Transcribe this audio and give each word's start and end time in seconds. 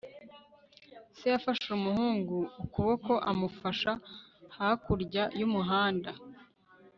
se 1.17 1.25
yafashe 1.33 1.67
umuhungu 1.77 2.37
ukuboko 2.63 3.11
amufasha 3.31 3.91
hakurya 4.57 5.23
y'umuhanda. 5.39 6.11
(lukaszpp 6.13 6.87